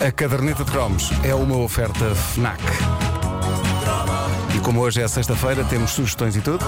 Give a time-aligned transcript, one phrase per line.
[0.00, 2.60] A caderneta de cromos é uma oferta FNAC.
[4.54, 6.62] E como hoje é sexta-feira, temos sugestões e tudo.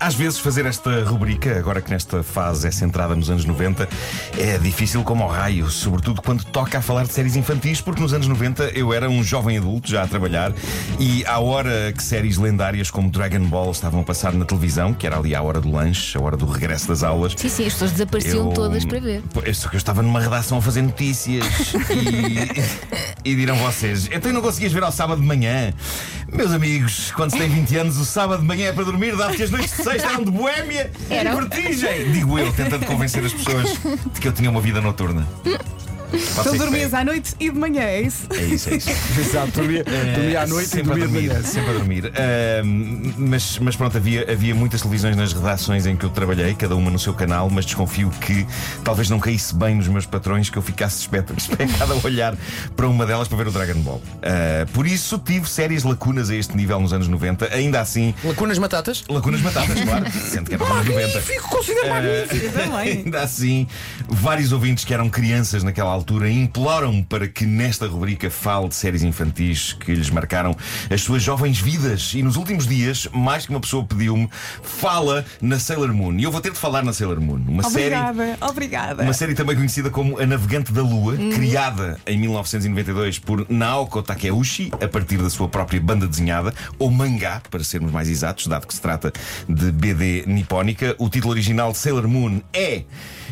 [0.00, 3.88] Às vezes fazer esta rubrica, agora que nesta fase é centrada nos anos 90,
[4.38, 8.12] é difícil como ao raio, sobretudo quando toca a falar de séries infantis, porque nos
[8.12, 10.52] anos 90 eu era um jovem adulto já a trabalhar
[11.00, 15.04] e à hora que séries lendárias como Dragon Ball estavam a passar na televisão, que
[15.04, 17.34] era ali à hora do lanche, a hora do regresso das aulas.
[17.36, 19.22] Sim, sim, as pessoas desapareciam eu- todas para ver.
[19.52, 21.44] Só que eu estava numa redação a fazer notícias
[23.24, 25.72] e, e dirão vocês, então não conseguias ver ao sábado de manhã?
[26.32, 29.34] Meus amigos, quando se tem 20 anos, o sábado de manhã é para dormir, dado
[29.34, 32.12] que as noites de sexta eram de boémia e vertigem.
[32.12, 33.72] Digo eu, tentando convencer as pessoas
[34.12, 35.26] de que eu tinha uma vida noturna.
[36.12, 36.96] Então dormias pegue.
[36.96, 38.26] à noite e de manhã, é isso?
[38.32, 38.90] É isso, é isso.
[39.18, 41.42] Exato, dormia, dormia à noite e sempre dormia a de dormir, manhã.
[41.42, 42.12] sempre a dormir.
[42.16, 46.74] Ahm, mas, mas pronto, havia, havia muitas televisões nas redações em que eu trabalhei, cada
[46.76, 48.46] uma no seu canal, mas desconfio que
[48.84, 52.36] talvez não caísse bem nos meus patrões que eu ficasse espe- especado a olhar
[52.76, 54.02] para uma delas para ver o Dragon Ball.
[54.22, 58.14] Ah, por isso tive sérias lacunas a este nível nos anos 90, ainda assim.
[58.24, 59.04] Lacunas batatas?
[59.08, 61.20] Lacunas matadas, claro, sendo que era nos anos 90.
[61.20, 62.92] Fico considero magnífico também.
[63.04, 63.66] Ainda assim,
[64.08, 69.02] vários ouvintes que eram crianças naquela altura imploram para que nesta rubrica fale de séries
[69.02, 70.56] infantis que lhes marcaram
[70.90, 72.12] as suas jovens vidas.
[72.14, 74.28] E nos últimos dias, mais que uma pessoa pediu-me,
[74.62, 76.14] fala na Sailor Moon.
[76.18, 77.40] E eu vou ter de falar na Sailor Moon.
[77.46, 77.94] Uma série.
[77.94, 79.02] Obrigada, obrigada.
[79.02, 84.70] Uma série também conhecida como A Navegante da Lua, criada em 1992 por Naoko Takeuchi,
[84.80, 88.74] a partir da sua própria banda desenhada, ou mangá, para sermos mais exatos, dado que
[88.74, 89.12] se trata
[89.48, 90.94] de BD nipónica.
[90.98, 92.84] O título original de Sailor Moon é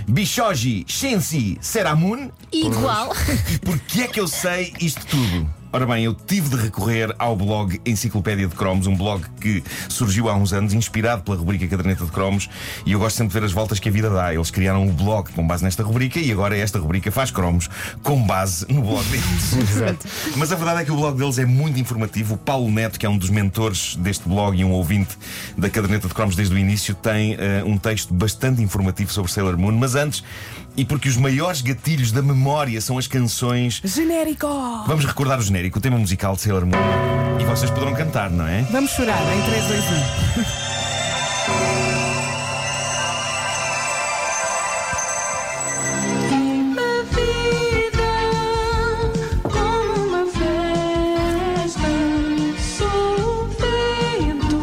[0.09, 2.31] Bishoji Shensi Seramun.
[2.53, 3.13] Igual.
[3.53, 5.56] E porquê é que eu sei isto tudo?
[5.77, 10.31] Ora bem, eu tive de recorrer ao blog Enciclopédia de Cromos, um blog que surgiu
[10.31, 12.49] há uns anos, inspirado pela rubrica Caderneta de Cromos,
[12.87, 14.33] e eu gosto sempre de ver as voltas que a vida dá.
[14.33, 17.69] Eles criaram o blog com base nesta rubrica e agora esta rubrica faz cromos
[18.03, 19.99] com base no blog deles.
[20.35, 22.37] Mas a verdade é que o blog deles é muito informativo.
[22.37, 25.15] O Paulo Neto, que é um dos mentores deste blog e um ouvinte
[25.59, 29.59] da Caderneta de Cromos desde o início, tem eh, um texto bastante informativo sobre Sailor
[29.59, 29.73] Moon.
[29.73, 30.25] Mas antes,
[30.77, 34.47] e porque os maiores gatilhos da memória são as canções Genérico!
[34.87, 36.77] Vamos recordar o genérico, o tema musical de Sailor Moon.
[37.41, 38.63] E vocês poderão cantar, não é?
[38.71, 39.85] Vamos chorar em 3, 2,
[46.29, 48.11] Uma vida
[49.43, 51.89] como uma festa,
[52.79, 54.59] sou o vento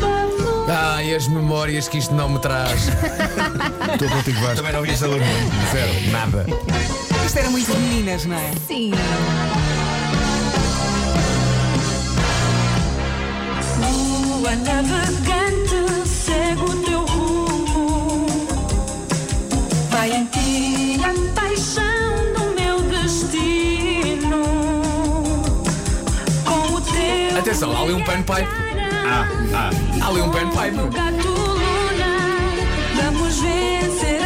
[0.00, 0.70] da flor.
[0.70, 2.88] Ai, as memórias que isto não me traz.
[3.92, 4.56] Estou contigo, Vasco.
[4.56, 5.50] Também não ouvi Sailor Moon.
[5.72, 6.46] Zero, nada.
[7.32, 7.34] 1.
[7.34, 8.50] Isto era muito de meninas, não é?
[8.66, 8.90] Sim.
[13.80, 18.26] Lua navegante, segue o teu rumo.
[19.90, 21.82] Vai em ti a paixão
[22.36, 24.42] do meu destino.
[26.44, 27.38] Com o teu.
[27.38, 28.46] Atenção, há ali um panpipe.
[29.06, 29.70] Ah, ah.
[30.02, 30.94] Há ali um panpipe.
[30.94, 32.12] gato Luna,
[32.94, 34.21] vamos vencer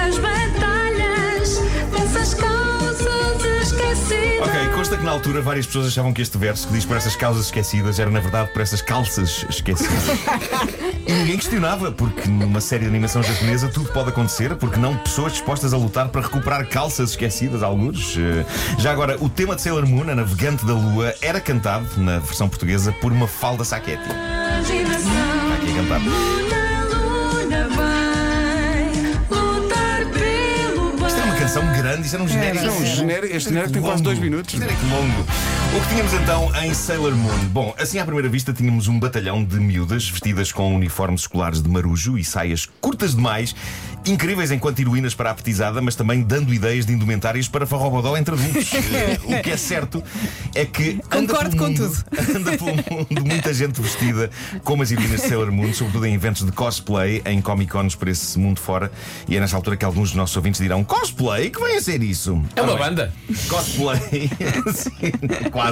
[4.41, 7.17] Ok, consta que na altura várias pessoas achavam que este verso que diz por essas
[7.17, 10.05] causas esquecidas era na verdade por essas calças esquecidas.
[11.07, 15.33] e ninguém questionava, porque numa série de animação japonesa tudo pode acontecer, porque não pessoas
[15.33, 18.17] dispostas a lutar para recuperar calças esquecidas, alguns.
[18.19, 18.45] Eh,
[18.79, 22.49] Já agora, o tema de Sailor Moon, a navegante da lua, era cantado na versão
[22.49, 24.03] portuguesa por uma falda Saquetti.
[24.03, 26.66] Está aqui a cantar.
[31.47, 32.65] Canção grande, isto era um genérico.
[32.65, 34.05] Não, o genérico- este genérico tem quase longo.
[34.05, 34.53] dois minutos.
[34.53, 35.25] Genérico longo.
[35.77, 37.39] O que tínhamos então em Sailor Moon?
[37.51, 41.69] Bom, assim à primeira vista tínhamos um batalhão de miúdas vestidas com uniformes escolares de
[41.69, 43.55] marujo e saias curtas demais,
[44.07, 48.35] incríveis enquanto heroínas para a petizada, mas também dando ideias de indumentárias para farrobodó entre
[48.35, 48.73] adultos.
[48.97, 50.03] Eh, o que é certo
[50.55, 52.05] é que anda Concordo pelo com mundo, tudo.
[52.37, 54.31] anda pelo mundo muita gente vestida
[54.65, 58.09] como as heroínas de Sailor Moon, sobretudo em eventos de cosplay, em Comic Cons por
[58.09, 58.91] esse mundo fora.
[59.29, 61.51] E é nesta altura que alguns dos nossos ouvintes dirão: cosplay?
[61.51, 62.41] Que vem a ser isso?
[62.55, 63.13] É uma bem, banda.
[63.49, 64.31] Cosplay.
[64.73, 65.66] Sim, quase.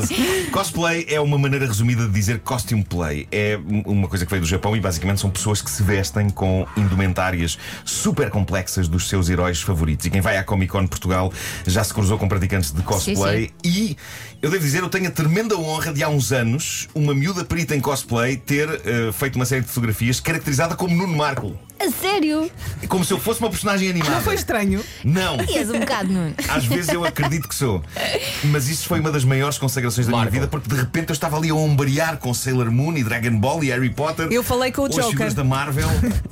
[0.51, 3.27] Cosplay é uma maneira resumida de dizer costume play.
[3.31, 6.67] É uma coisa que veio do Japão e basicamente são pessoas que se vestem com
[6.77, 10.07] indumentárias super complexas dos seus heróis favoritos.
[10.07, 11.33] E quem vai à Comic Con Portugal
[11.67, 13.51] já se cruzou com praticantes de cosplay.
[13.65, 13.97] E
[14.43, 17.75] eu devo dizer, eu tenho a tremenda honra de há uns anos uma miúda perita
[17.75, 21.59] em cosplay ter eh, feito uma série de fotografias caracterizada como Nuno Marco.
[21.87, 22.51] A sério?
[22.89, 24.15] Como se eu fosse uma personagem animada.
[24.15, 24.83] Não foi estranho?
[25.05, 25.37] Não.
[25.49, 26.35] E és um bocado, Nuno.
[26.49, 27.83] Às vezes eu acredito que sou.
[28.45, 30.31] Mas isso foi uma das maiores consagrações da Marco.
[30.31, 33.39] minha vida, porque de repente eu estava ali a ombrear com Sailor Moon e Dragon
[33.39, 34.29] Ball e Harry Potter.
[34.31, 35.11] Eu falei com o ou as Joker.
[35.11, 35.89] figuras da Marvel.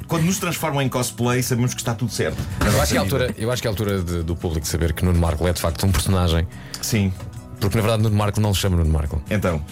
[0.06, 2.38] Quando nos transformam em cosplay, sabemos que está tudo certo.
[2.64, 4.66] Eu acho que é a altura, eu acho que é a altura de- do público
[4.66, 6.46] saber que Nuno Marco é de facto um personagem.
[6.81, 7.12] Sim.
[7.60, 9.22] Porque na verdade Nuno Marco não se chama Nuno Marco.
[9.31, 9.62] Então.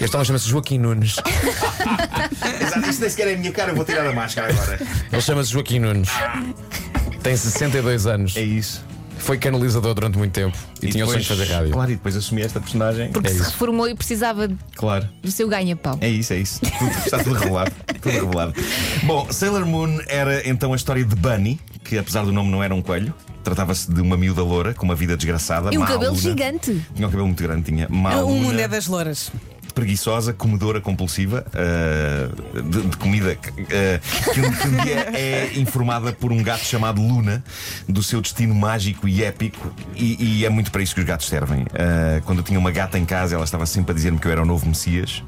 [0.00, 1.16] Este homem chama-se Joaquim Nunes.
[3.02, 4.78] Nem sequer é a minha cara, eu vou tirar a máscara agora.
[5.12, 6.08] Ele chama-se Joaquim Nunes.
[7.22, 8.36] Tem 62 anos.
[8.36, 8.84] É isso.
[9.18, 11.70] Foi canalizador durante muito tempo e, tinha o sonho de fazer rádio.
[11.72, 13.12] Claro, e depois assumi esta personagem.
[13.12, 13.50] Porque É se isso.
[13.50, 15.08] reformou e precisava Claro.
[15.22, 15.96] do seu ganha-pão.
[16.00, 16.60] É isso, é isso.
[16.60, 17.70] Tudo- está tudo revelado.
[18.00, 18.54] Tudo revelado.
[19.04, 22.74] Bom, Sailor Moon era então a história de Bunny, que apesar do nome não era
[22.74, 23.14] um coelho.
[23.44, 25.70] Tratava-se de uma miúda loura com uma vida desgraçada.
[25.72, 26.20] E um má cabelo aluna.
[26.20, 26.82] gigante.
[26.94, 27.86] Tinha um cabelo muito grande, tinha.
[27.88, 29.30] Má O aluna, mundo é das louras.
[29.72, 35.52] Preguiçosa, comedora compulsiva ah, de, de comida que, ah, que um, que um dia é
[35.56, 37.42] informada por um gato chamado Luna
[37.88, 41.26] do seu destino mágico e épico, e, e é muito para isso que os gatos
[41.26, 41.64] servem.
[41.74, 44.32] Ah, quando eu tinha uma gata em casa, ela estava sempre a dizer-me que eu
[44.32, 45.22] era o novo Messias,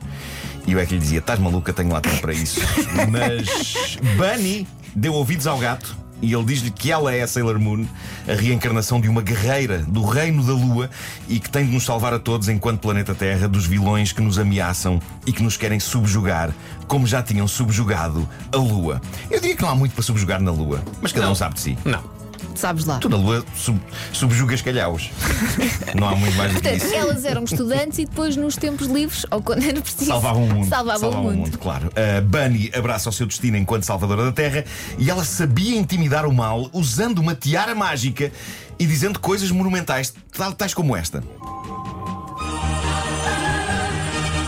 [0.67, 2.61] e eu é que lhe dizia: Estás maluca, tenho lá tempo para isso.
[3.11, 6.04] Mas Bunny deu ouvidos ao gato.
[6.23, 7.85] E ele diz-lhe que ela é a Sailor Moon,
[8.27, 10.89] a reencarnação de uma guerreira do reino da Lua
[11.29, 14.39] e que tem de nos salvar a todos, enquanto planeta Terra, dos vilões que nos
[14.39, 16.51] ameaçam e que nos querem subjugar,
[16.87, 19.01] como já tinham subjugado a Lua.
[19.31, 21.61] Eu diria que não há muito para subjugar na Lua, mas cada um sabe de
[21.61, 21.79] si.
[21.85, 22.14] Não.
[22.55, 22.99] Sabes lá.
[22.99, 23.81] Tu na Lua sub,
[24.13, 25.11] subjugas calhaus.
[25.95, 26.95] Não há muito mais do que Portanto, isso.
[26.95, 30.69] elas eram estudantes e depois, nos tempos livres, ou quando era preciso, Salvavam o mundo.
[30.69, 31.59] Salvavam o mundo.
[31.59, 31.91] claro.
[31.97, 34.65] A Bunny abraça o seu destino enquanto salvadora da Terra
[34.99, 38.31] e ela sabia intimidar o mal usando uma tiara mágica
[38.79, 41.23] e dizendo coisas monumentais, tal- tais como esta.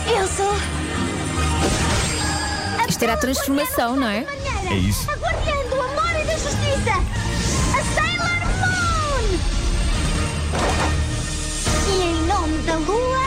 [0.07, 0.53] Eu sou
[2.89, 4.25] Isto era a transformação, não é?
[4.69, 5.09] É isso.
[5.11, 7.03] a guardiã do amor e da justiça,
[12.47, 13.26] E em nome da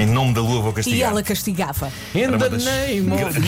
[0.00, 1.10] Em nome da lua vou E castigar.
[1.10, 1.92] ela castigava.
[2.14, 3.40] In Era uma the das name of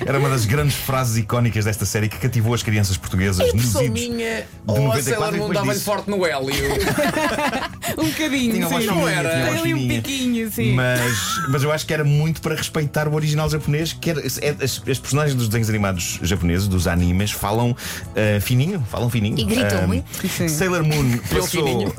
[0.06, 3.90] Era uma das grandes frases icónicas desta série que cativou as crianças portuguesas nos idos.
[3.90, 4.40] minha.
[4.42, 5.84] de Ou a 94 Sailor e Moon depois dava-lhe disso.
[5.84, 6.54] forte no hélio.
[7.98, 8.88] Um bocadinho, Tinha uma sim.
[8.88, 10.02] fininha, tinha uma Tem ali um fininha.
[10.02, 10.72] piquinho, sim.
[10.74, 11.12] Mas,
[11.48, 13.92] mas eu acho que era muito para respeitar o original japonês.
[13.92, 17.74] Que era, é- as, as personagens dos desenhos animados japoneses, dos animes, falam
[18.14, 19.38] ah, fininho, falam fininho.
[19.38, 20.04] E gritam Ah, muito.
[20.28, 20.48] Sim.
[20.48, 21.94] Sailor Moon passou, fininho.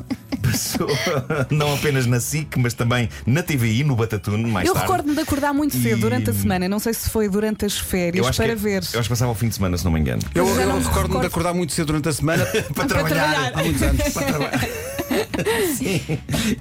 [0.50, 0.88] Passou
[1.50, 4.88] não apenas na SIC, mas também na TVI, no Batatune, mais Eu tarde.
[4.90, 6.68] recordo-me de acordar muito cedo E- durante a semana.
[6.68, 8.82] Não sei se foi durante as férias eu acho para que, ver.
[8.92, 10.22] Eu acho que passava o fim de semana, se não me engano.
[10.34, 11.20] Eu, eu não me recordo-me recordo.
[11.20, 13.30] de acordar muito cedo durante a semana para trabalhar.
[13.32, 13.52] trabalhar.
[13.54, 14.02] há muitos anos.
[15.76, 16.00] Sim.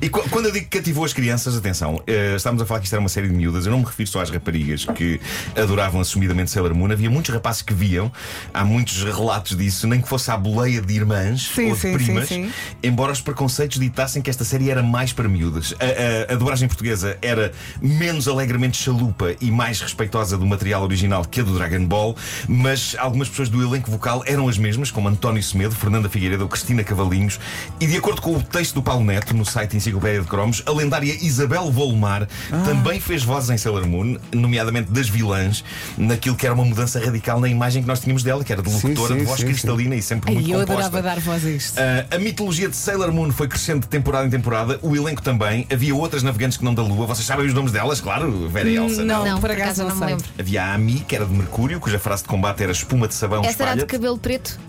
[0.02, 2.86] E qu- quando eu digo que cativou as crianças, atenção, eh, estamos a falar que
[2.86, 3.66] isto era uma série de miúdas.
[3.66, 5.20] Eu não me refiro só às raparigas que
[5.56, 6.92] adoravam assumidamente Sailor Moon.
[6.92, 8.12] Havia muitos rapazes que viam,
[8.54, 11.94] há muitos relatos disso, nem que fosse à boleia de irmãs Sim, ou de sim,
[11.94, 12.52] primas, sim.
[12.84, 15.74] embora os preconceitos ditassem que esta série era mais para miúdas.
[15.80, 17.52] A, a, a dobragem portuguesa era
[17.82, 22.16] menos alegremente chalupa e mais respeitosa do material original que a do Dragon Ball,
[22.48, 26.50] mas algumas pessoas do elenco vocal eram as mesmas, como António Semedo, Fernanda Figueiredo ou
[26.50, 27.40] Cristina Cavalinhos,
[27.80, 30.72] e de acordo com o texto do Paulo Neto, no site Enciclopédia de Cromos, a
[30.72, 32.28] lendária Isabel Volmar
[32.66, 35.64] também fez vozes em Sailor Moon, nomeadamente das vilãs,
[35.98, 38.70] naquilo que era uma mudança radical na imagem que nós tínhamos dela, que era de
[38.70, 40.86] Sim, locutora sim, de voz sim, cristalina e sempre Ai, muito eu composta.
[40.86, 41.78] adorava dar voz a isto.
[41.78, 45.66] Uh, a mitologia de Sailor Moon foi crescendo de temporada em temporada, o elenco também.
[45.72, 47.06] Havia outras navegantes que não da Lua.
[47.08, 49.04] Vocês sabem os nomes delas, claro, Vera e Elsa.
[49.04, 49.26] não.
[49.26, 50.26] Não, por por acaso não não me lembro.
[50.38, 53.44] Havia a Ami, que era de Mercúrio, cuja frase de combate era espuma de sabão,
[53.44, 54.60] Essa era de cabelo preto?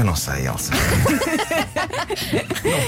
[0.00, 0.72] Eu não sei, Elsa.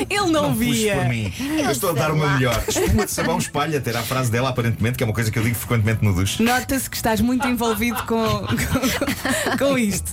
[0.09, 0.97] Ele não, puxes via.
[0.97, 1.31] por mim.
[1.59, 2.33] Eu, estou a dar lá.
[2.33, 2.65] melhor.
[2.67, 5.43] Espuma de sabão, espalha, era a frase dela, aparentemente, que é uma coisa que eu
[5.43, 6.43] digo frequentemente no duche.
[6.43, 10.11] Nota-se que estás muito envolvido com, com, com isto.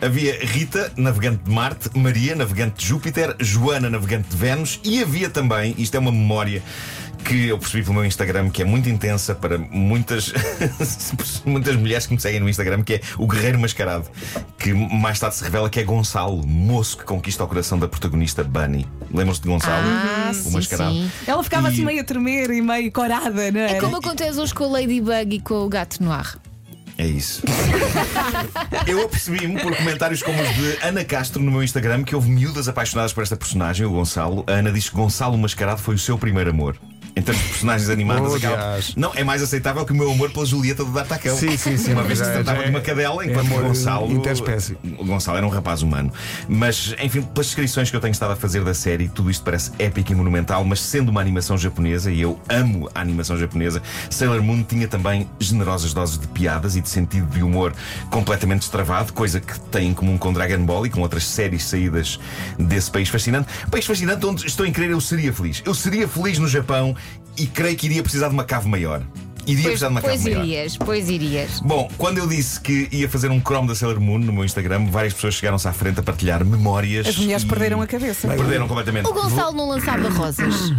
[0.00, 5.30] Havia Rita, navegante de Marte, Maria, navegante de Júpiter, Joana, navegante de Vênus, e havia
[5.30, 6.60] também, isto é uma memória
[7.24, 10.32] que eu percebi pelo meu Instagram, que é muito intensa para muitas,
[11.46, 14.08] muitas mulheres que me seguem no Instagram, que é o Guerreiro Mascarado,
[14.58, 18.42] que mais tarde se revela que é Gonçalo, moço que conquista o coração da protagonista
[18.44, 18.86] Bunny.
[19.12, 19.86] Lembram-se de Gonçalo?
[19.86, 20.92] Ah, o sim, mascarado.
[20.94, 21.10] sim.
[21.26, 23.72] Ela ficava E- assim meio a tremer e meio corada, não é?
[23.72, 26.36] É como acontece hoje com o Ladybug e com o gato no ar.
[26.98, 27.42] É isso.
[28.86, 32.68] Eu apercebi-me por comentários como os de Ana Castro no meu Instagram que houve miúdas
[32.68, 34.44] apaixonadas por esta personagem, o Gonçalo.
[34.46, 36.76] A Ana disse que Gonçalo Mascarado foi o seu primeiro amor.
[37.14, 40.46] Em termos de personagens animadas, Oh, não é mais aceitável que o meu amor pela
[40.46, 41.36] Julieta do D'Artacão.
[41.36, 43.46] Sim, sim, sim, Uma vez que se tratava já de uma é- cadela, é enquanto
[43.46, 44.10] amor Gonçalo.
[44.10, 44.78] interespécie.
[44.98, 46.10] O Gonçalo era um rapaz humano.
[46.48, 49.72] Mas, enfim, pelas descrições que eu tenho estado a fazer da série, tudo isto parece
[49.78, 54.42] épico e monumental, mas sendo uma animação japonesa, e eu amo a animação japonesa, Sailor
[54.42, 57.74] Moon tinha também generosas doses de piadas e de sentido de humor
[58.10, 62.18] completamente destravado, coisa que tem em comum com Dragon Ball e com outras séries saídas
[62.58, 63.48] desse país fascinante.
[63.70, 65.62] País fascinante onde estou em crer eu seria feliz.
[65.66, 66.96] Eu seria feliz no Japão
[67.36, 69.02] e creio que iria precisar de uma cave maior.
[69.44, 70.44] Iria Pois, precisar de uma cave pois maior.
[70.44, 71.60] irias, pois irias.
[71.60, 74.86] Bom, quando eu disse que ia fazer um Chrome da Sailor Moon no meu Instagram,
[74.86, 77.08] várias pessoas chegaram-se à frente a partilhar memórias.
[77.08, 78.28] As mulheres e- perderam a cabeça.
[78.28, 79.04] Perderam completamente.
[79.08, 80.72] O Gonçalo não lançava rosas.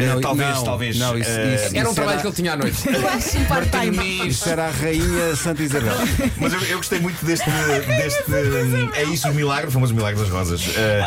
[0.00, 0.98] Eh, Não, talvez, não, talvez.
[0.98, 2.88] não, isso- eh, isso- Era um trabalho era- que ele tinha à noite.
[2.88, 4.28] Eu acho um part-time.
[4.28, 5.94] Isto era a Rainha Santa Isabel.
[6.38, 7.48] Mas eu, eu gostei muito deste.
[7.50, 8.24] deste
[8.96, 10.62] é isso o milagre, o famoso milagre das rosas.
[10.76, 11.04] Eh,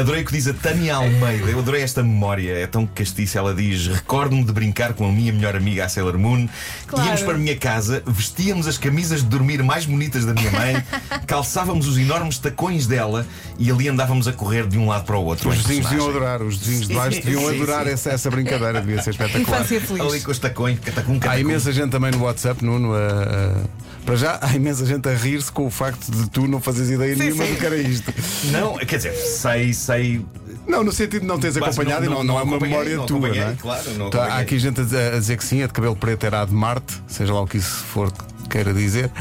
[0.00, 1.50] adorei o que diz a Tânia Almeida.
[1.50, 2.52] Eu adorei esta memória.
[2.52, 3.38] É tão castiça.
[3.38, 6.48] Ela diz: Recordo-me de brincar com a minha melhor amiga, a Sailor Moon.
[6.86, 7.06] Claro.
[7.06, 10.82] Íamos para a minha casa, vestíamos as camisas de dormir mais bonitas da minha mãe,
[11.26, 13.26] calçávamos os enormes tacões dela
[13.58, 15.48] e ali andávamos a correr de um lado para o outro.
[15.48, 16.10] Os vizinhos personagem.
[16.16, 17.90] adorar, os vizinhos de baixo deviam sim, adorar sim.
[17.92, 19.42] Essa, essa brincadeira, devia ser espetacular.
[19.60, 20.24] Infância Ali Ali feliz.
[20.24, 21.30] com os tacões, catacum, catacum.
[21.36, 22.94] Há imensa gente também no WhatsApp, Nuno.
[22.94, 26.88] a- para já, há imensa gente a rir-se com o facto de tu não fazes
[26.90, 27.52] ideia nenhuma sim.
[27.54, 28.14] do que era isto.
[28.52, 30.24] Não, quer dizer, sei, sei.
[30.64, 32.52] Não, no sentido de não teres Quase acompanhado não- e não, não- não é não
[32.52, 33.56] uma memória não tua, não é?
[33.60, 35.96] claro, não Tá, há aqui gente a dizer, a dizer que sim, a de cabelo
[35.96, 38.12] preto era a de Marte, seja lá o que isso for
[38.48, 39.10] queira dizer.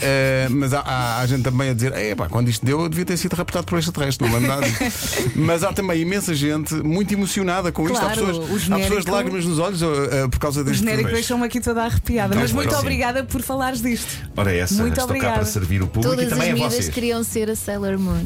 [0.00, 3.04] Eh, mas há, há- há gente também a dizer, "Epá, quando isto deu, eu devia
[3.04, 4.66] ter sido raptado por extraterrestre, não lembro nada.
[5.34, 7.96] mas há também imensa gente muito emocionada com isto.
[7.96, 10.64] Há Claro, pessoas, o há pessoas de genérico- lágrimas nos olhos eh, por causa O
[10.64, 11.14] deste genérico Pois.
[11.14, 12.28] deixou-me aqui toda arrepiada.
[12.34, 12.78] Então, Mas muito sim.
[12.80, 14.08] obrigada por falares disto.
[14.36, 15.34] Ora, essa, Muito estou cá obrigada.
[15.36, 16.88] para servir o público Todas e também as a vocês.
[16.88, 18.24] queriam ser a Sailor Moon.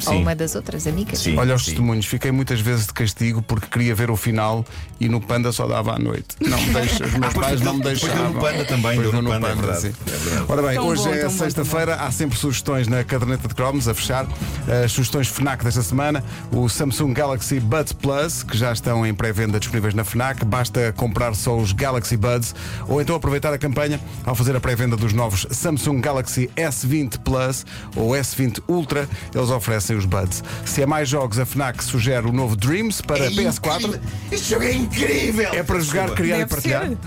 [0.00, 0.14] Sim.
[0.14, 1.18] Ou uma das outras amigas.
[1.18, 1.70] Sim, Olha os sim.
[1.72, 4.64] testemunhos, fiquei muitas vezes de castigo porque queria ver o final
[4.98, 6.36] e no Panda só dava à noite.
[6.40, 8.32] Não me deixa, os meus pois pais não me deixavam.
[8.32, 9.88] no Panda também, Depois deu no deu Panda, é verdade, sim.
[10.06, 10.44] é verdade.
[10.48, 13.94] Ora bem, Tão hoje bom, é sexta-feira, há sempre sugestões na caderneta de cromos a
[13.94, 14.26] fechar.
[14.84, 19.58] As sugestões FNAC desta semana, o Samsung Galaxy Buds Plus, que já estão em pré-venda
[19.58, 20.44] disponíveis na FNAC.
[20.44, 22.54] Basta comprar só os Galaxy Buds
[22.88, 27.64] ou então aproveitar a campanha ao fazer a pré-venda dos novos Samsung Galaxy S20 Plus
[27.96, 29.08] ou S20 Ultra.
[29.34, 30.42] Eles oferecem os Buds.
[30.64, 33.78] Se é mais jogos, a FNAC sugere o novo Dreams para É PS4.
[33.78, 34.00] incrível.
[34.32, 35.54] Este jogo é incrível!
[35.54, 36.14] É para jogar, Desculpa.
[36.22, 36.88] criar e Deve partilhar.
[36.88, 36.98] ser.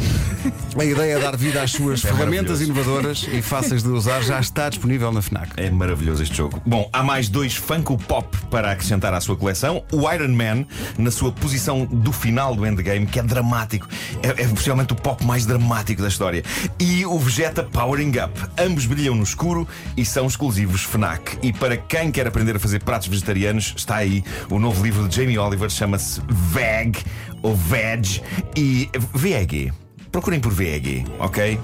[0.78, 2.64] A ideia é dar vida às suas ferramentas maravilhoso.
[2.64, 4.22] inovadoras e fáceis de usar.
[4.24, 5.52] Já está disponível na FNAC.
[5.58, 6.62] É maravilhoso este jogo.
[6.66, 9.84] Bom, há mais dois Funko Pop para acrescentar à sua coleção.
[9.92, 10.66] O Iron Man,
[10.98, 13.88] na sua posição do final do Endgame, que é dramático.
[14.22, 16.44] É, é possivelmente o pop mais dramático da história.
[16.80, 18.34] E o Vegeta Powering Up.
[18.58, 21.38] Ambos brilham no escuro e são exclusivos FNAC.
[21.42, 25.16] E para quem quer aprender a fazer pratos vegetarianos, está aí o novo livro de
[25.16, 26.98] Jamie Oliver, chama-se Veg
[27.42, 28.22] ou Veg
[28.56, 29.72] e VEG.
[30.12, 31.60] Procurem por VEG, ok?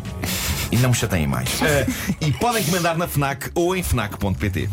[0.72, 1.50] E não me chateiem mais.
[1.62, 1.86] Eh,
[2.22, 4.70] e podem encomendar na FNAC ou em FNAC.pt.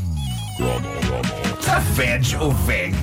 [1.94, 2.94] Veg ou VEG?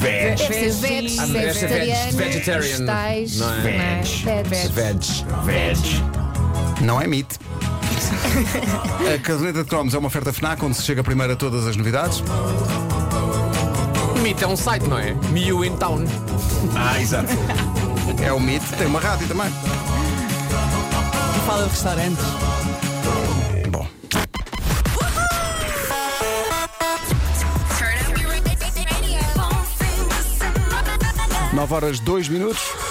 [0.00, 0.36] Veg.
[0.38, 3.62] Deve ser veg, Ah, deve ser veg- vegetariano, vegetarian, não é?
[3.62, 4.72] Veg.
[4.72, 4.98] Veg.
[5.44, 5.78] Veg.
[6.82, 7.38] Não é mito.
[9.14, 11.76] A caderneta de cromos é uma oferta FNAC onde se chega primeiro a todas as
[11.76, 12.22] novidades.
[14.22, 15.14] Meet é um site, não é?
[15.30, 16.04] Miu in Town.
[16.76, 17.30] Ah, exato.
[18.22, 19.48] É o MIT, tem uma rádio também.
[19.48, 22.24] E fala de restaurantes.
[23.70, 23.86] Bom.
[31.52, 32.89] 9 horas 2 minutos.